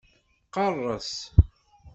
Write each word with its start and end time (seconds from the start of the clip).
Qerres! 0.57 1.13